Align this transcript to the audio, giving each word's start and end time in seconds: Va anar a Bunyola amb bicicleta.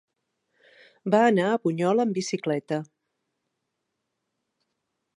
Va 1.15 1.19
anar 1.25 1.45
a 1.49 1.59
Bunyola 1.67 2.07
amb 2.07 2.19
bicicleta. 2.21 2.83